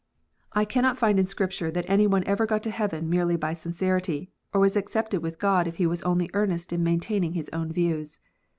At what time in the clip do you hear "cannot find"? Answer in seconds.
0.65-1.19